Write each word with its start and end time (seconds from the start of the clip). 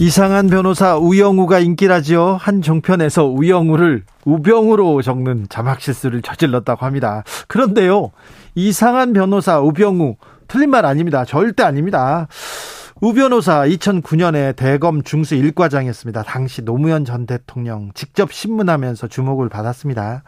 이상한 0.00 0.46
변호사 0.46 0.96
우영우가 0.96 1.58
인기라지요. 1.58 2.38
한 2.40 2.62
종편에서 2.62 3.26
우영우를 3.26 4.04
우병우로 4.24 5.02
적는 5.02 5.44
자막 5.50 5.82
실수를 5.82 6.22
저질렀다고 6.22 6.86
합니다. 6.86 7.22
그런데요. 7.48 8.10
이상한 8.54 9.12
변호사 9.12 9.60
우병우 9.60 10.16
틀린 10.48 10.70
말 10.70 10.86
아닙니다. 10.86 11.26
절대 11.26 11.64
아닙니다. 11.64 12.28
우 13.02 13.12
변호사 13.12 13.66
2009년에 13.66 14.56
대검 14.56 15.02
중수 15.02 15.34
1과장이었습니다. 15.34 16.24
당시 16.24 16.62
노무현 16.62 17.04
전 17.04 17.26
대통령 17.26 17.90
직접 17.92 18.32
신문하면서 18.32 19.06
주목을 19.06 19.50
받았습니다. 19.50 20.22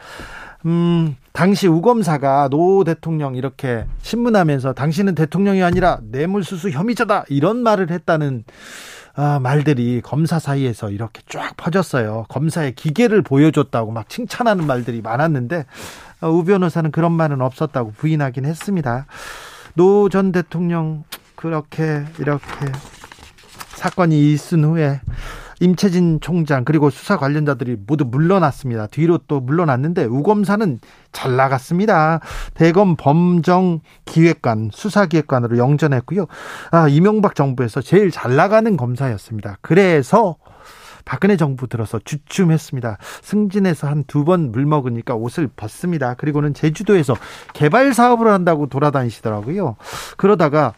음, 0.66 1.16
당시 1.32 1.66
우 1.66 1.80
검사가 1.80 2.48
노 2.50 2.84
대통령 2.84 3.36
이렇게 3.36 3.86
신문하면서 4.02 4.74
당신은 4.74 5.14
대통령이 5.14 5.62
아니라 5.62 5.98
뇌물수수 6.02 6.68
혐의자다 6.68 7.24
이런 7.30 7.62
말을 7.62 7.90
했다는 7.90 8.44
아, 9.14 9.38
말들이 9.40 10.00
검사 10.02 10.38
사이에서 10.38 10.90
이렇게 10.90 11.20
쫙 11.28 11.54
퍼졌어요. 11.56 12.26
검사의 12.28 12.74
기계를 12.74 13.22
보여줬다고 13.22 13.90
막 13.92 14.08
칭찬하는 14.08 14.66
말들이 14.66 15.02
많았는데 15.02 15.66
어, 16.22 16.28
우 16.28 16.44
변호사는 16.44 16.90
그런 16.92 17.12
말은 17.12 17.40
없었다고 17.42 17.92
부인하긴 17.96 18.44
했습니다. 18.44 19.06
노 19.74 20.08
전 20.08 20.32
대통령 20.32 21.04
그렇게 21.36 22.04
이렇게 22.18 22.44
사건이 23.76 24.32
있은 24.32 24.64
후에 24.64 25.00
임채진 25.62 26.18
총장 26.20 26.64
그리고 26.64 26.90
수사 26.90 27.16
관련자들이 27.16 27.76
모두 27.86 28.04
물러났습니다. 28.04 28.88
뒤로 28.88 29.18
또 29.28 29.40
물러났는데 29.40 30.04
우검사는 30.04 30.80
잘 31.12 31.36
나갔습니다. 31.36 32.20
대검 32.54 32.96
범정 32.96 33.80
기획관 34.04 34.70
수사기획관으로 34.72 35.58
영전했고요. 35.58 36.26
아, 36.72 36.88
이명박 36.88 37.36
정부에서 37.36 37.80
제일 37.80 38.10
잘 38.10 38.34
나가는 38.34 38.76
검사였습니다. 38.76 39.58
그래서 39.60 40.36
박근혜 41.04 41.36
정부 41.36 41.66
들어서 41.68 41.98
주춤했습니다. 42.04 42.98
승진해서 43.22 43.86
한 43.88 44.04
두 44.06 44.24
번 44.24 44.50
물 44.52 44.66
먹으니까 44.66 45.14
옷을 45.14 45.48
벗습니다. 45.48 46.14
그리고는 46.14 46.54
제주도에서 46.54 47.14
개발 47.54 47.94
사업을 47.94 48.28
한다고 48.28 48.66
돌아다니시더라고요. 48.68 49.76
그러다가 50.16 50.74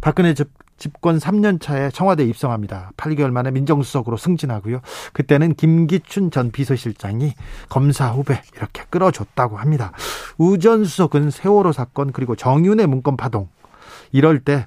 박근혜 0.00 0.34
집권 0.82 1.18
3년 1.18 1.60
차에 1.60 1.90
청와대 1.90 2.24
입성합니다. 2.24 2.90
8개월 2.96 3.30
만에 3.30 3.52
민정수석으로 3.52 4.16
승진하고요. 4.16 4.80
그때는 5.12 5.54
김기춘 5.54 6.32
전 6.32 6.50
비서실장이 6.50 7.34
검사 7.68 8.08
후배 8.08 8.42
이렇게 8.56 8.82
끌어줬다고 8.90 9.58
합니다. 9.58 9.92
우전 10.38 10.84
수석은 10.84 11.30
세월호 11.30 11.70
사건 11.70 12.10
그리고 12.10 12.34
정윤의 12.34 12.88
문건 12.88 13.16
파동 13.16 13.48
이럴 14.10 14.40
때 14.40 14.66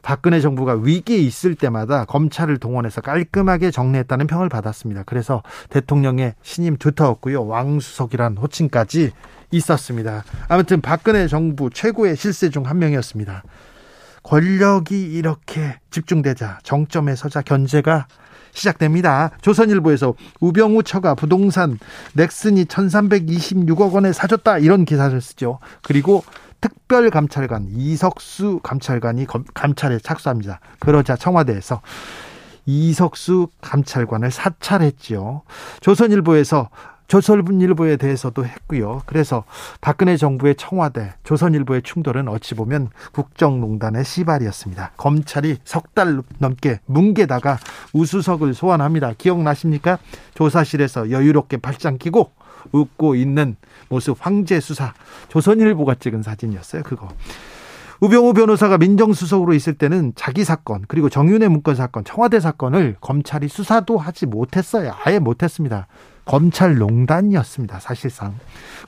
박근혜 0.00 0.40
정부가 0.40 0.76
위기에 0.76 1.18
있을 1.18 1.54
때마다 1.54 2.06
검찰을 2.06 2.56
동원해서 2.56 3.02
깔끔하게 3.02 3.70
정리했다는 3.70 4.28
평을 4.28 4.48
받았습니다. 4.48 5.02
그래서 5.04 5.42
대통령의 5.68 6.36
신임 6.40 6.78
두터웠고요. 6.78 7.46
왕수석이란 7.46 8.38
호칭까지 8.38 9.12
있었습니다. 9.50 10.24
아무튼 10.48 10.80
박근혜 10.80 11.28
정부 11.28 11.68
최고의 11.68 12.16
실세 12.16 12.48
중 12.48 12.64
한 12.64 12.78
명이었습니다. 12.78 13.42
권력이 14.22 15.12
이렇게 15.12 15.78
집중되자 15.90 16.58
정점에 16.62 17.16
서자 17.16 17.42
견제가 17.42 18.06
시작됩니다. 18.52 19.30
조선일보에서 19.42 20.14
우병우 20.40 20.82
처가 20.82 21.14
부동산 21.14 21.78
넥슨이 22.14 22.64
1326억 22.64 23.92
원에 23.92 24.12
사줬다 24.12 24.58
이런 24.58 24.84
기사를 24.84 25.18
쓰죠. 25.20 25.58
그리고 25.82 26.24
특별감찰관 26.60 27.68
이석수 27.72 28.60
감찰관이 28.62 29.26
감찰에 29.54 29.98
착수합니다. 29.98 30.60
그러자 30.78 31.16
청와대에서 31.16 31.80
이석수 32.66 33.48
감찰관을 33.60 34.30
사찰했지요. 34.30 35.42
조선일보에서 35.80 36.68
조선일보에 37.10 37.96
대해서도 37.96 38.46
했고요. 38.46 39.02
그래서 39.04 39.42
박근혜 39.80 40.16
정부의 40.16 40.54
청와대, 40.54 41.12
조선일보의 41.24 41.82
충돌은 41.82 42.28
어찌 42.28 42.54
보면 42.54 42.90
국정농단의 43.12 44.04
시발이었습니다. 44.04 44.92
검찰이 44.96 45.58
석 45.64 45.90
달 45.92 46.22
넘게 46.38 46.78
뭉개다가 46.86 47.58
우수석을 47.92 48.54
소환합니다. 48.54 49.14
기억나십니까? 49.18 49.98
조사실에서 50.34 51.10
여유롭게 51.10 51.56
발장 51.56 51.98
끼고 51.98 52.30
웃고 52.70 53.16
있는 53.16 53.56
모습 53.88 54.16
황제 54.20 54.60
수사 54.60 54.94
조선일보가 55.30 55.96
찍은 55.96 56.22
사진이었어요. 56.22 56.84
그거. 56.84 57.08
우병우 58.00 58.34
변호사가 58.34 58.78
민정수석으로 58.78 59.52
있을 59.54 59.74
때는 59.74 60.12
자기 60.14 60.44
사건 60.44 60.84
그리고 60.86 61.08
정윤의 61.08 61.48
문건 61.48 61.74
사건 61.74 62.04
청와대 62.04 62.38
사건을 62.38 62.96
검찰이 63.00 63.48
수사도 63.48 63.98
하지 63.98 64.26
못했어요. 64.26 64.92
아예 65.04 65.18
못했습니다. 65.18 65.88
검찰농단이었습니다. 66.30 67.80
사실상 67.80 68.38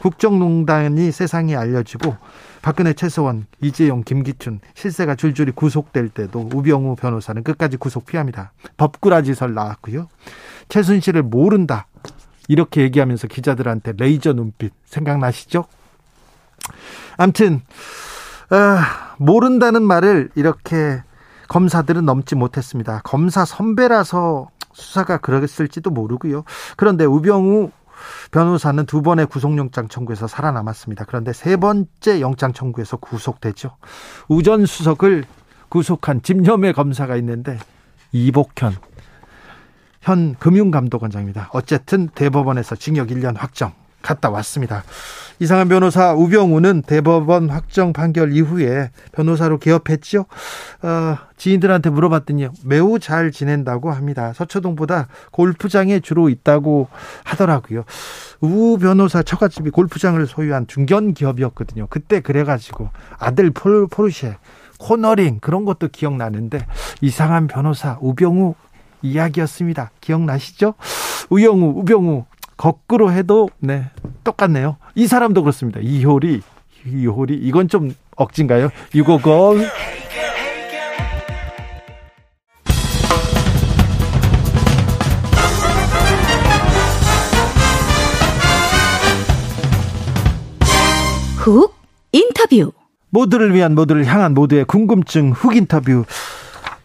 국정농단이 0.01 1.11
세상에 1.11 1.57
알려지고 1.57 2.17
박근혜 2.63 2.93
최서원, 2.93 3.47
이재용, 3.61 4.05
김기춘 4.05 4.61
실세가 4.75 5.17
줄줄이 5.17 5.51
구속될 5.51 6.11
때도 6.11 6.49
우병우 6.55 6.95
변호사는 6.95 7.43
끝까지 7.43 7.79
구속 7.79 8.07
피합니다. 8.07 8.53
법꾸라지설 8.77 9.55
나왔고요. 9.55 10.07
최순실을 10.69 11.25
모른다 11.25 11.89
이렇게 12.47 12.83
얘기하면서 12.83 13.27
기자들한테 13.27 13.95
레이저 13.97 14.33
눈빛 14.33 14.73
생각나시죠? 14.85 15.65
암튼 17.17 17.63
아, 18.51 19.15
모른다는 19.19 19.83
말을 19.83 20.31
이렇게 20.37 21.03
검사들은 21.53 22.07
넘지 22.07 22.35
못했습니다. 22.35 23.03
검사 23.05 23.45
선배라서 23.45 24.49
수사가 24.73 25.19
그러겠을지도 25.19 25.91
모르고요. 25.91 26.45
그런데 26.79 27.05
우병우 27.05 27.71
변호사는 28.31 28.87
두 28.87 29.03
번의 29.03 29.27
구속영장 29.27 29.89
청구에서 29.89 30.27
살아남았습니다. 30.29 31.05
그런데 31.05 31.35
세 31.35 31.59
번째 31.59 32.23
영장 32.23 32.55
청구에서 32.55 32.97
구속되죠. 32.97 33.77
우전 34.29 34.65
수석을 34.65 35.25
구속한 35.69 36.21
김념의 36.21 36.73
검사가 36.73 37.17
있는데 37.17 37.59
이복현 38.13 38.75
현 40.01 40.35
금융감독원장입니다. 40.37 41.51
어쨌든 41.53 42.09
대법원에서 42.09 42.77
징역 42.77 43.09
1년 43.09 43.37
확정 43.37 43.73
갔다 44.03 44.31
왔습니다. 44.31 44.85
이상한 45.39 45.69
변호사 45.69 46.13
우병우는 46.13 46.83
대법원 46.83 47.51
확정 47.51 47.93
판결 47.93 48.33
이후에 48.33 48.91
변호사로 49.13 49.59
개업했죠. 49.59 50.27
어, 50.83 51.19
지인들한테 51.37 51.91
물어봤더니 51.91 52.49
매우 52.65 52.99
잘 52.99 53.33
지낸다고 53.33 53.91
합니다. 53.91 54.33
서초동보다 54.35 55.09
골프장에 55.33 56.01
주로 56.01 56.29
있다고 56.29 56.89
하더라고요. 57.25 57.85
우 58.41 58.79
변호사 58.79 59.23
처갓집이 59.23 59.71
골프장을 59.71 60.25
소유한 60.27 60.67
중견 60.67 61.15
기업이었거든요. 61.15 61.87
그때 61.91 62.21
그래가지고 62.21 62.91
아들 63.19 63.51
폴, 63.51 63.89
포르쉐 63.89 64.37
코너링 64.79 65.39
그런 65.41 65.65
것도 65.65 65.89
기억나는데 65.89 66.67
이상한 67.01 67.47
변호사 67.47 67.99
우병우 68.01 68.55
이야기였습니다. 69.03 69.91
기억나시죠? 70.01 70.75
우영우, 71.31 71.81
우병우 71.81 72.25
거꾸로 72.63 73.11
해도 73.11 73.51
네 73.59 73.91
똑같네요. 74.23 74.77
이 74.95 75.09
사람도 75.09 75.43
그렇습니다. 75.43 75.81
이효리, 75.83 76.43
이효리 76.87 77.35
이건 77.35 77.67
좀 77.67 77.93
억진가요? 78.15 78.69
유고걸. 78.95 79.69
훅 91.39 91.75
인터뷰. 92.13 92.71
모두를 93.11 93.55
위한 93.55 93.75
모두를 93.75 94.05
향한 94.05 94.35
모두의 94.35 94.67
궁금증 94.67 95.33
훅 95.33 95.57
인터뷰. 95.57 96.05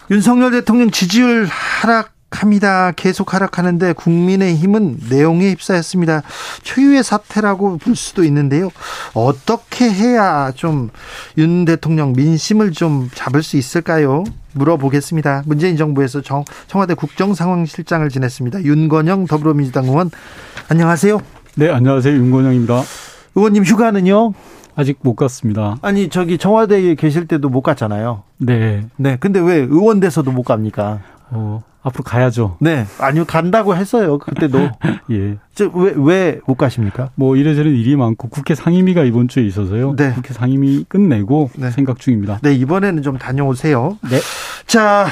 윤석열 0.09 0.49
대통령 0.49 0.89
지지율 0.89 1.45
하락 1.45 2.16
합니다. 2.41 2.91
계속 2.95 3.33
하락하는데 3.33 3.93
국민의힘은 3.93 4.99
내용에 5.09 5.51
휩싸였습니다. 5.51 6.21
초유의 6.63 7.03
사태라고 7.03 7.77
볼 7.77 7.95
수도 7.95 8.23
있는데요. 8.23 8.69
어떻게 9.13 9.89
해야 9.89 10.51
좀 10.55 10.89
윤 11.37 11.65
대통령 11.65 12.13
민심을 12.13 12.71
좀 12.71 13.09
잡을 13.13 13.43
수 13.43 13.57
있을까요? 13.57 14.23
물어보겠습니다. 14.53 15.43
문재인 15.45 15.77
정부에서 15.77 16.21
정, 16.21 16.43
청와대 16.67 16.93
국정상황실장을 16.93 18.07
지냈습니다. 18.09 18.63
윤건영 18.63 19.27
더불어민주당 19.27 19.85
의원 19.85 20.09
안녕하세요. 20.69 21.19
네, 21.55 21.69
안녕하세요. 21.69 22.15
윤건영입니다. 22.15 22.81
의원님 23.35 23.63
휴가는요? 23.63 24.33
아직 24.75 24.99
못 25.01 25.15
갔습니다. 25.15 25.77
아니 25.81 26.09
저기 26.09 26.37
청와대에 26.37 26.95
계실 26.95 27.27
때도 27.27 27.49
못 27.49 27.61
갔잖아요. 27.61 28.23
네. 28.37 28.85
네. 28.95 29.17
근데 29.19 29.39
왜 29.39 29.55
의원 29.55 29.99
돼서도 29.99 30.31
못 30.31 30.43
갑니까? 30.43 30.99
어, 31.29 31.61
앞으로 31.81 32.03
가야죠. 32.03 32.57
네. 32.59 32.85
아니요 32.99 33.25
간다고 33.25 33.75
했어요. 33.75 34.17
그때도. 34.17 34.69
예. 35.11 35.37
왜왜 35.73 36.39
못 36.45 36.55
가십니까? 36.55 37.09
뭐 37.15 37.35
이래저래 37.35 37.69
일이 37.69 37.95
많고 37.95 38.29
국회 38.29 38.55
상임위가 38.55 39.03
이번 39.03 39.27
주에 39.27 39.43
있어서요. 39.45 39.95
네. 39.95 40.13
국회 40.13 40.33
상임위 40.33 40.85
끝내고 40.87 41.49
네. 41.55 41.71
생각 41.71 41.99
중입니다. 41.99 42.39
네 42.41 42.53
이번에는 42.53 43.01
좀 43.03 43.17
다녀오세요. 43.17 43.97
네. 44.09 44.19
자 44.65 45.07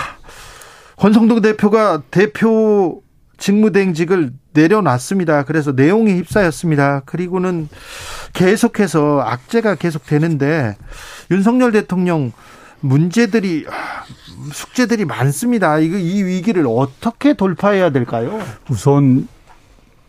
권성동 0.97 1.41
대표가 1.41 2.01
대표 2.11 3.01
직무대행직을 3.37 4.31
내려놨습니다. 4.53 5.43
그래서 5.43 5.73
내용이 5.73 6.13
휩싸였습니다. 6.13 7.01
그리고는 7.05 7.67
계속해서 8.33 9.21
악재가 9.21 9.75
계속되는데 9.75 10.77
윤석열 11.31 11.71
대통령 11.71 12.31
문제들이 12.79 13.65
숙제들이 14.51 15.05
많습니다. 15.05 15.79
이거 15.79 15.97
이 15.97 16.23
위기를 16.23 16.65
어떻게 16.67 17.33
돌파해야 17.33 17.89
될까요? 17.91 18.39
우선 18.69 19.27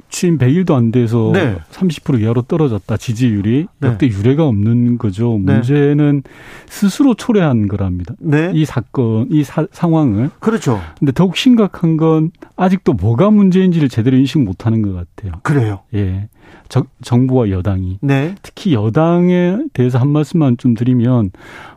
취임 0.08 0.38
100일도 0.38 0.72
안 0.74 0.92
돼서 0.92 1.30
네. 1.34 1.58
30% 1.72 2.20
이하로 2.22 2.42
떨어졌다. 2.42 2.96
지지율이 2.96 3.66
네. 3.80 3.88
역대 3.88 4.06
유례가 4.06 4.44
없는 4.44 4.98
거죠. 4.98 5.38
네. 5.44 5.54
문제는 5.54 6.22
스스로 6.68 7.14
초래한 7.14 7.66
거랍니다. 7.66 8.14
네. 8.20 8.52
이 8.54 8.64
사건, 8.64 9.26
이 9.30 9.42
사- 9.42 9.66
상황을. 9.72 10.30
그렇죠. 10.38 10.80
근데 10.98 11.10
더욱 11.12 11.36
심각한 11.36 11.96
건 11.96 12.30
아직도 12.56 12.92
뭐가 12.94 13.30
문제인지를 13.30 13.88
제대로 13.88 14.16
인식 14.16 14.38
못하는 14.38 14.80
것 14.82 14.92
같아요. 14.94 15.40
그래요. 15.42 15.80
예. 15.94 16.28
정, 16.68 16.84
정부와 17.02 17.50
여당이. 17.50 17.98
네. 18.02 18.34
특히 18.42 18.74
여당에 18.74 19.58
대해서 19.72 19.98
한 19.98 20.08
말씀만 20.08 20.56
좀 20.58 20.74
드리면, 20.74 21.30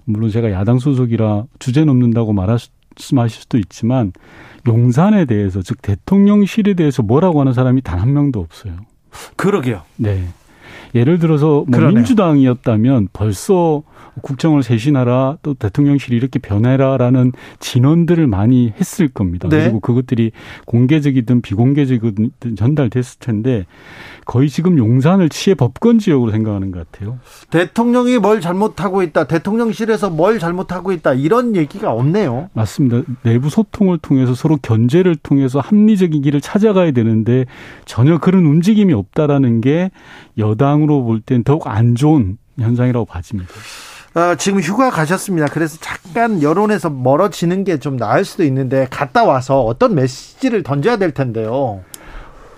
물론 0.05 0.29
제가 0.31 0.51
야당 0.51 0.79
소속이라 0.79 1.45
주제 1.59 1.85
넘는다고 1.85 2.33
말씀하실 2.33 3.41
수도 3.41 3.57
있지만, 3.57 4.11
용산에 4.67 5.25
대해서, 5.25 5.61
즉 5.61 5.81
대통령실에 5.81 6.73
대해서 6.73 7.01
뭐라고 7.03 7.39
하는 7.39 7.53
사람이 7.53 7.81
단 7.81 7.99
한 7.99 8.13
명도 8.13 8.39
없어요. 8.39 8.73
그러게요. 9.35 9.81
네. 9.97 10.27
예를 10.95 11.19
들어서 11.19 11.65
뭐. 11.67 11.79
민주당이었다면 11.79 13.09
벌써 13.13 13.83
국정을 14.21 14.63
쇄신하라 14.63 15.37
또 15.41 15.53
대통령실이 15.53 16.15
이렇게 16.15 16.39
변해라라는 16.39 17.31
진언들을 17.59 18.27
많이 18.27 18.73
했을 18.79 19.07
겁니다. 19.07 19.47
네. 19.49 19.63
그리고 19.63 19.79
그것들이 19.79 20.31
공개적이든 20.65 21.41
비공개적이든 21.41 22.31
전달됐을 22.57 23.19
텐데 23.19 23.65
거의 24.25 24.49
지금 24.49 24.77
용산을 24.77 25.29
치해 25.29 25.55
법권 25.55 25.99
지역으로 25.99 26.31
생각하는 26.31 26.71
것 26.71 26.91
같아요. 26.91 27.19
대통령이 27.49 28.17
뭘 28.19 28.41
잘못하고 28.41 29.01
있다. 29.03 29.25
대통령실에서 29.25 30.09
뭘 30.09 30.39
잘못하고 30.39 30.91
있다. 30.91 31.13
이런 31.13 31.55
얘기가 31.55 31.91
없네요. 31.91 32.49
맞습니다. 32.53 33.01
내부 33.23 33.49
소통을 33.49 33.97
통해서 33.97 34.33
서로 34.33 34.57
견제를 34.61 35.15
통해서 35.15 35.59
합리적인 35.59 36.21
길을 36.21 36.41
찾아가야 36.41 36.91
되는데 36.91 37.45
전혀 37.85 38.17
그런 38.17 38.45
움직임이 38.45 38.93
없다라는 38.93 39.61
게 39.61 39.91
여당 40.37 40.78
으로 40.83 41.03
볼 41.03 41.21
땐 41.21 41.43
더욱 41.43 41.67
안 41.67 41.95
좋은 41.95 42.37
현상이라고 42.59 43.05
봐집니다. 43.05 43.49
어, 44.15 44.35
지금 44.35 44.59
휴가 44.59 44.89
가셨습니다. 44.89 45.47
그래서 45.47 45.77
잠깐 45.79 46.41
여론에서 46.41 46.89
멀어지는 46.89 47.63
게 47.63 47.77
좀 47.77 47.95
나을 47.97 48.25
수도 48.25 48.43
있는데 48.43 48.87
갔다 48.89 49.23
와서 49.23 49.63
어떤 49.63 49.95
메시지를 49.95 50.63
던져야 50.63 50.97
될 50.97 51.11
텐데요. 51.11 51.81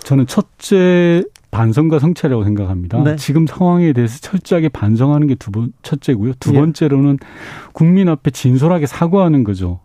저는 0.04 0.26
첫째 0.28 1.24
반성과 1.52 2.00
성찰이라고 2.00 2.44
생각합니다. 2.46 3.04
네. 3.04 3.16
지금 3.18 3.46
상황에 3.46 3.92
대해서 3.94 4.18
철저하게 4.20 4.70
반성하는 4.70 5.28
게 5.28 5.36
두 5.36 5.52
번, 5.52 5.74
첫째고요. 5.84 6.34
두 6.40 6.56
예. 6.56 6.60
번째로는 6.60 7.20
국민 7.74 8.08
앞에 8.08 8.32
진솔하게 8.32 8.88
사과하는 8.88 9.44
거죠. 9.44 9.82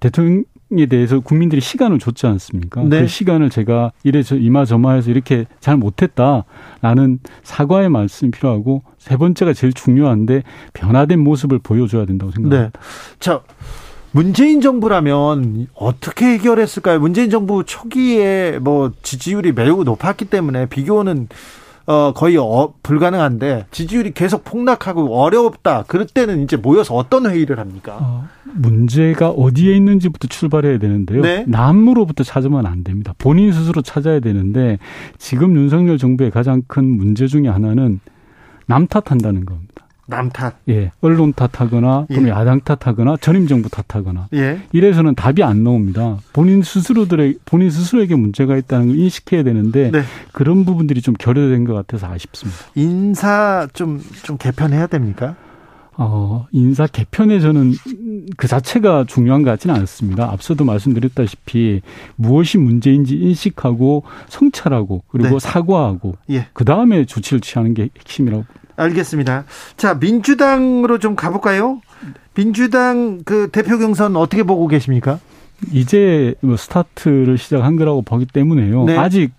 대통령 0.00 0.44
에 0.72 0.86
대해서 0.86 1.20
국민들이 1.20 1.60
시간을 1.60 2.00
줬지 2.00 2.26
않습니까? 2.26 2.82
네. 2.82 3.02
그 3.02 3.06
시간을 3.06 3.50
제가 3.50 3.92
이래 4.02 4.24
저 4.24 4.36
이마저마해서 4.36 5.12
이렇게 5.12 5.46
잘 5.60 5.76
못했다라는 5.76 7.20
사과의 7.44 7.88
말씀이 7.88 8.32
필요하고 8.32 8.82
세 8.98 9.16
번째가 9.16 9.52
제일 9.52 9.72
중요한데 9.72 10.42
변화된 10.72 11.20
모습을 11.20 11.60
보여줘야 11.60 12.04
된다고 12.04 12.32
생각합니다. 12.32 12.80
네. 12.80 12.86
자, 13.20 13.42
문재인 14.10 14.60
정부라면 14.60 15.68
어떻게 15.74 16.26
해결했을까요? 16.32 16.98
문재인 16.98 17.30
정부 17.30 17.62
초기에 17.64 18.58
뭐 18.60 18.90
지지율이 19.02 19.52
매우 19.52 19.84
높았기 19.84 20.24
때문에 20.24 20.66
비교는 20.66 21.28
어 21.86 22.12
거의 22.12 22.36
어, 22.36 22.74
불가능한데 22.82 23.66
지지율이 23.70 24.12
계속 24.12 24.44
폭락하고 24.44 25.20
어렵다. 25.20 25.84
그럴 25.86 26.06
때는 26.06 26.42
이제 26.42 26.56
모여서 26.56 26.94
어떤 26.94 27.26
회의를 27.30 27.58
합니까? 27.60 27.98
어, 28.00 28.28
문제가 28.54 29.30
어디에 29.30 29.76
있는지부터 29.76 30.26
출발해야 30.28 30.78
되는데요. 30.78 31.22
네. 31.22 31.44
남으로부터 31.46 32.24
찾으면 32.24 32.66
안 32.66 32.82
됩니다. 32.82 33.14
본인 33.18 33.52
스스로 33.52 33.82
찾아야 33.82 34.18
되는데 34.18 34.78
지금 35.18 35.54
윤석열 35.56 35.98
정부의 35.98 36.30
가장 36.32 36.62
큰 36.66 36.84
문제 36.84 37.28
중에 37.28 37.48
하나는 37.48 38.00
남 38.66 38.88
탓한다는 38.88 39.44
겁니다. 39.46 39.85
남 40.06 40.30
탓. 40.30 40.54
예, 40.68 40.92
언론 41.00 41.32
탓하거나 41.32 42.06
또는 42.08 42.26
예. 42.26 42.30
야당 42.30 42.60
탓하거나 42.60 43.16
전임 43.20 43.46
정부 43.46 43.68
탓하거나 43.68 44.28
예. 44.34 44.60
이래서는 44.72 45.14
답이 45.14 45.42
안 45.42 45.64
나옵니다. 45.64 46.18
본인 46.32 46.62
스스로들의 46.62 47.38
본인 47.44 47.70
스스로에게 47.70 48.14
문제가 48.14 48.56
있다는 48.56 48.88
걸 48.88 48.98
인식해야 48.98 49.42
되는데 49.42 49.90
네. 49.90 50.02
그런 50.32 50.64
부분들이 50.64 51.02
좀 51.02 51.14
결여된 51.14 51.64
것 51.64 51.74
같아서 51.74 52.06
아쉽습니다. 52.06 52.58
인사 52.74 53.66
좀좀 53.72 54.38
개편해야 54.38 54.86
됩니까? 54.86 55.34
어, 55.98 56.46
인사 56.52 56.86
개편에 56.86 57.40
저는 57.40 57.72
그 58.36 58.46
자체가 58.46 59.04
중요한 59.06 59.42
것 59.42 59.50
같지는 59.50 59.74
않습니다. 59.76 60.30
앞서도 60.30 60.64
말씀드렸다시피 60.64 61.80
무엇이 62.16 62.58
문제인지 62.58 63.16
인식하고 63.16 64.02
성찰하고 64.28 65.04
그리고 65.08 65.30
네. 65.30 65.38
사과하고 65.38 66.16
예. 66.30 66.48
그 66.52 66.64
다음에 66.64 67.06
조치를 67.06 67.40
취하는 67.40 67.72
게 67.72 67.88
핵심이라고. 67.98 68.44
알겠습니다. 68.76 69.44
자, 69.78 69.94
민주당으로 69.94 70.98
좀 70.98 71.16
가볼까요? 71.16 71.80
민주당 72.34 73.22
그 73.24 73.48
대표 73.50 73.78
경선 73.78 74.16
어떻게 74.16 74.42
보고 74.42 74.68
계십니까? 74.68 75.18
이제 75.72 76.34
뭐 76.40 76.58
스타트를 76.58 77.38
시작한 77.38 77.76
거라고 77.76 78.02
보기 78.02 78.26
때문에요. 78.26 78.84
네. 78.84 78.98
아직 78.98 79.32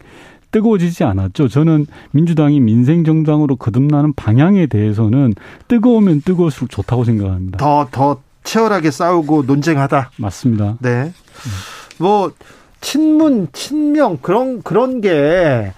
뜨거워지지 0.58 1.04
않았죠. 1.04 1.48
저는 1.48 1.86
민주당이 2.12 2.60
민생 2.60 3.04
정당으로 3.04 3.56
거듭나는 3.56 4.14
방향에 4.14 4.66
대해서는 4.66 5.34
뜨거우면 5.68 6.22
뜨거울수록 6.22 6.70
좋다고 6.70 7.04
생각합니다. 7.04 7.58
더, 7.58 7.88
더 7.92 8.20
치열하게 8.44 8.92
싸우고 8.92 9.44
논쟁하다. 9.44 10.12
맞습니다. 10.18 10.78
네. 10.80 11.12
뭐, 12.00 12.32
친문, 12.82 13.50
친명, 13.54 14.18
그런, 14.18 14.62
그런 14.64 15.02
게, 15.02 15.74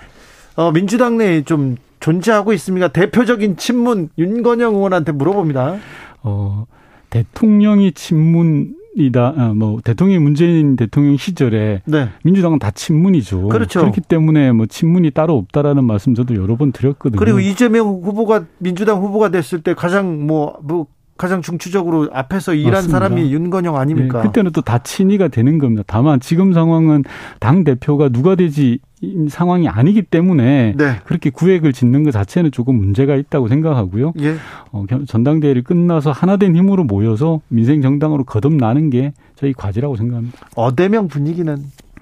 어, 0.56 0.72
민주당 0.72 1.18
내에 1.18 1.44
좀 1.44 1.78
존재하고 2.00 2.54
있습니까? 2.54 2.88
대표적인 2.88 3.58
친문, 3.58 4.10
윤건영 4.18 4.76
의원한테 4.76 5.12
물어봅니다. 5.12 5.78
어, 6.24 6.66
대통령이 7.10 7.94
친문 7.94 8.76
이다. 9.00 9.34
아, 9.38 9.53
뭐 9.53 9.79
대통령이 9.84 10.20
문재인 10.20 10.75
대통령 10.75 11.18
시절에 11.18 11.82
네. 11.86 12.10
민주당은 12.24 12.60
다 12.60 12.72
친문이죠. 12.72 13.48
그렇죠. 13.50 13.79
그렇기 13.82 14.01
때문에 14.01 14.51
뭐 14.51 14.65
친문이 14.65 15.12
따로 15.12 15.38
없다라는 15.38 15.84
말씀 15.84 16.15
저도 16.15 16.36
여러 16.36 16.56
번 16.56 16.72
드렸거든요. 16.72 17.20
그리고 17.20 17.39
이재명 17.39 17.88
후보가, 17.88 18.46
민주당 18.58 19.00
후보가 19.00 19.29
됐을 19.29 19.62
때 19.62 19.74
가장 19.74 20.27
뭐, 20.27 20.58
뭐, 20.62 20.88
가장 21.20 21.42
중추적으로 21.42 22.10
앞에서 22.14 22.54
일한 22.54 22.74
맞습니다. 22.74 22.98
사람이 23.00 23.32
윤건영 23.32 23.76
아닙니까? 23.76 24.20
예, 24.20 24.28
그때는 24.28 24.52
또 24.52 24.62
다 24.62 24.78
친이가 24.80 25.28
되는 25.28 25.60
겁니다. 25.60 25.84
다만 25.86 26.20
지금 26.22 26.54
상황은 26.54 27.04
당 27.40 27.64
대표가 27.66 28.08
누가 28.10 28.36
되지 28.36 28.80
이 29.02 29.28
상황이 29.30 29.68
아니기 29.68 30.02
때문에 30.02 30.74
네. 30.78 30.96
그렇게 31.06 31.30
구획을 31.30 31.74
짓는 31.74 32.04
것 32.04 32.12
자체는 32.12 32.52
조금 32.52 32.76
문제가 32.76 33.16
있다고 33.16 33.48
생각하고요. 33.50 34.14
예. 34.22 34.36
어, 34.72 34.86
견- 34.88 35.06
전당대회를 35.06 35.64
끝나서 35.64 36.12
하나된 36.12 36.56
힘으로 36.56 36.84
모여서 36.86 37.42
민생 37.50 37.82
정당으로 37.82 38.24
거듭나는 38.24 38.90
게 38.90 39.12
저희 39.36 39.52
과제라고 39.54 39.96
생각합니다. 39.98 40.38
어대명 40.56 41.08
분위기는 41.10 41.58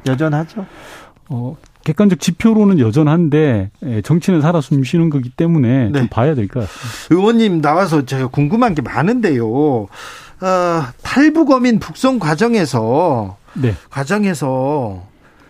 여전하죠. 0.07 0.65
어, 1.29 1.57
객관적 1.83 2.19
지표로는 2.19 2.79
여전한데 2.79 3.71
예, 3.85 4.01
정치는 4.01 4.41
살아 4.41 4.59
숨쉬는 4.61 5.09
거기 5.09 5.29
때문에 5.29 5.89
네. 5.89 5.99
좀 5.99 6.07
봐야 6.09 6.35
될 6.35 6.47
것 6.47 6.61
같습니다. 6.61 7.07
의원님 7.15 7.61
나와서 7.61 8.05
제가 8.05 8.27
궁금한 8.27 8.75
게 8.75 8.81
많은데요. 8.81 9.47
어, 9.47 9.87
탈북어민 11.01 11.79
북송 11.79 12.19
과정에서 12.19 13.37
네. 13.53 13.73
과정에서 13.89 15.03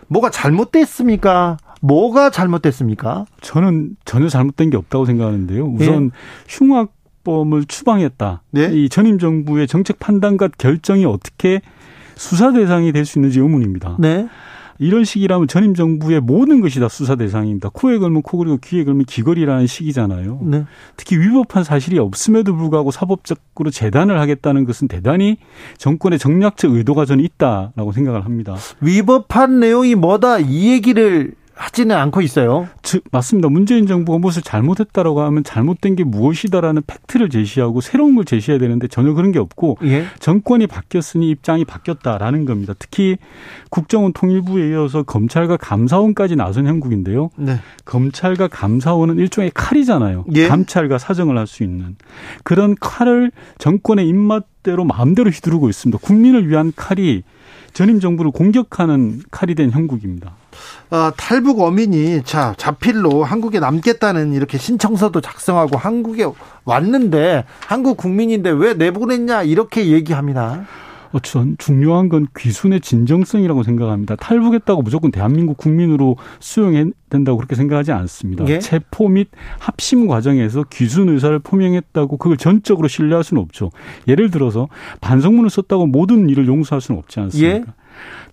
뭐가 0.06 0.30
잘못됐습니까? 0.30 1.58
뭐가 1.80 2.30
잘못됐습니까? 2.30 3.26
저는 3.40 3.96
전혀 4.04 4.28
잘못된 4.28 4.70
게 4.70 4.76
없다고 4.76 5.04
생각하는데요. 5.06 5.74
예. 5.80 5.84
우선 5.84 6.10
흉악 6.48 6.92
흉악범을 7.24 7.66
추방했다. 7.66 8.42
네? 8.52 8.70
이 8.72 8.88
전임 8.88 9.18
정부의 9.18 9.66
정책 9.68 9.98
판단과 9.98 10.48
결정이 10.56 11.04
어떻게 11.04 11.60
수사 12.16 12.52
대상이 12.52 12.90
될 12.92 13.04
수 13.04 13.18
있는지 13.18 13.38
의문입니다. 13.40 13.96
네. 13.98 14.28
이런 14.78 15.04
시기라면 15.04 15.48
전임 15.48 15.74
정부의 15.74 16.20
모든 16.20 16.60
것이 16.60 16.80
다 16.80 16.88
수사 16.88 17.16
대상입니다. 17.16 17.70
코에 17.72 17.98
걸면 17.98 18.22
코 18.22 18.38
그리고 18.38 18.58
귀에 18.62 18.84
걸면 18.84 19.06
귀걸이라는 19.06 19.66
시기잖아요. 19.66 20.40
네. 20.42 20.64
특히 20.96 21.18
위법한 21.18 21.64
사실이 21.64 21.98
없음에도 21.98 22.54
불구하고 22.54 22.90
사법적으로 22.90 23.70
재단을 23.70 24.20
하겠다는 24.20 24.64
것은 24.64 24.88
대단히 24.88 25.38
정권의 25.78 26.18
정략적 26.18 26.72
의도가 26.72 27.04
저는 27.04 27.24
있다라고 27.24 27.92
생각을 27.92 28.24
합니다. 28.24 28.56
위법한 28.80 29.60
내용이 29.60 29.94
뭐다 29.94 30.38
이 30.38 30.70
얘기를 30.70 31.34
하지는 31.58 31.96
않고 31.96 32.20
있어요. 32.22 32.68
즉 32.82 33.02
맞습니다. 33.10 33.48
문재인 33.48 33.86
정부가 33.86 34.18
무엇을 34.18 34.42
잘못했다라고 34.42 35.22
하면 35.22 35.42
잘못된 35.42 35.96
게 35.96 36.04
무엇이다라는 36.04 36.82
팩트를 36.86 37.28
제시하고 37.30 37.80
새로운 37.80 38.14
걸 38.14 38.24
제시해야 38.24 38.60
되는데 38.60 38.86
전혀 38.86 39.12
그런 39.12 39.32
게 39.32 39.40
없고 39.40 39.78
예. 39.82 40.04
정권이 40.20 40.68
바뀌었으니 40.68 41.28
입장이 41.30 41.64
바뀌었다라는 41.64 42.44
겁니다. 42.44 42.74
특히 42.78 43.16
국정원 43.70 44.12
통일부에 44.12 44.70
이어서 44.70 45.02
검찰과 45.02 45.56
감사원까지 45.56 46.36
나선 46.36 46.66
형국인데요. 46.68 47.30
네. 47.36 47.58
검찰과 47.84 48.46
감사원은 48.46 49.18
일종의 49.18 49.50
칼이잖아요. 49.52 50.26
예. 50.34 50.46
감찰과 50.46 50.98
사정을 50.98 51.36
할 51.36 51.48
수 51.48 51.64
있는 51.64 51.96
그런 52.44 52.76
칼을 52.78 53.32
정권의 53.56 54.06
입맛대로 54.06 54.84
마음대로 54.84 55.30
휘두르고 55.30 55.70
있습니다. 55.70 55.98
국민을 56.02 56.46
위한 56.46 56.74
칼이 56.76 57.22
전임 57.78 58.00
정부를 58.00 58.32
공격하는 58.32 59.22
칼이 59.30 59.54
된 59.54 59.70
형국입니다. 59.70 60.32
어, 60.90 61.12
탈북 61.16 61.60
어민이 61.60 62.22
자 62.24 62.52
자필로 62.56 63.22
한국에 63.22 63.60
남겠다는 63.60 64.32
이렇게 64.32 64.58
신청서도 64.58 65.20
작성하고 65.20 65.76
한국에 65.78 66.26
왔는데 66.64 67.44
한국 67.60 67.96
국민인데 67.96 68.50
왜 68.50 68.74
내보냈냐 68.74 69.44
이렇게 69.44 69.92
얘기합니다. 69.92 70.66
어, 71.12 71.18
전 71.20 71.56
중요한 71.58 72.08
건 72.08 72.26
귀순의 72.36 72.80
진정성이라고 72.80 73.62
생각합니다. 73.62 74.16
탈북했다고 74.16 74.82
무조건 74.82 75.10
대한민국 75.10 75.56
국민으로 75.56 76.16
수용해야 76.40 76.84
된다고 77.08 77.38
그렇게 77.38 77.54
생각하지 77.56 77.92
않습니다. 77.92 78.46
예? 78.48 78.58
체포 78.58 79.08
및 79.08 79.28
합심 79.58 80.06
과정에서 80.06 80.64
귀순 80.70 81.08
의사를 81.08 81.38
표명했다고 81.38 82.18
그걸 82.18 82.36
전적으로 82.36 82.88
신뢰할 82.88 83.24
수는 83.24 83.42
없죠. 83.42 83.70
예를 84.06 84.30
들어서 84.30 84.68
반성문을 85.00 85.48
썼다고 85.50 85.86
모든 85.86 86.28
일을 86.28 86.46
용서할 86.46 86.80
수는 86.80 86.98
없지 86.98 87.20
않습니까? 87.20 87.56
예? 87.56 87.64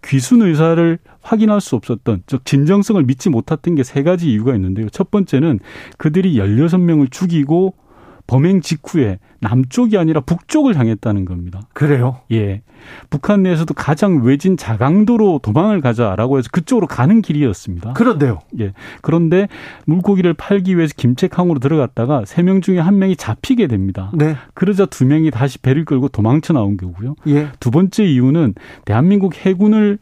귀순 0.03 0.41
의사를 0.43 0.99
확인할 1.21 1.59
수 1.61 1.75
없었던 1.75 2.23
즉 2.27 2.45
진정성을 2.45 3.01
믿지 3.03 3.29
못했던 3.29 3.73
게 3.75 3.83
세 3.83 4.03
가지 4.03 4.29
이유가 4.31 4.53
있는데요. 4.55 4.89
첫 4.89 5.09
번째는 5.09 5.59
그들이 5.97 6.35
16명을 6.35 7.09
죽이고 7.11 7.73
범행 8.27 8.61
직후에 8.61 9.19
남쪽이 9.39 9.97
아니라 9.97 10.21
북쪽을 10.21 10.75
향했다는 10.77 11.25
겁니다. 11.25 11.61
그래요? 11.73 12.21
예. 12.31 12.61
북한 13.09 13.43
내에서도 13.43 13.71
가장 13.73 14.23
외진 14.23 14.57
자강도로 14.57 15.39
도망을 15.43 15.81
가자라고 15.81 16.37
해서 16.37 16.49
그쪽으로 16.51 16.87
가는 16.87 17.21
길이었습니다. 17.21 17.93
그런데요. 17.93 18.39
예. 18.59 18.73
그런데 19.01 19.47
물고기를 19.85 20.33
팔기 20.33 20.75
위해서 20.77 20.93
김책항으로 20.97 21.59
들어갔다가 21.59 22.23
세 22.25 22.41
명 22.43 22.61
중에 22.61 22.79
한 22.79 22.99
명이 22.99 23.15
잡히게 23.15 23.67
됩니다. 23.67 24.11
네. 24.13 24.35
그러자 24.53 24.85
두 24.85 25.05
명이 25.05 25.31
다시 25.31 25.57
배를 25.59 25.85
끌고 25.85 26.09
도망쳐 26.09 26.53
나온 26.53 26.77
거고요. 26.77 27.15
예. 27.27 27.49
두 27.59 27.71
번째 27.71 28.03
이유는 28.05 28.53
대한민국 28.85 29.35
해군을 29.35 29.97